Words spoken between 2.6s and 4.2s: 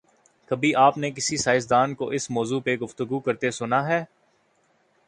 پہ گفتگو کرتے سنا ہے؟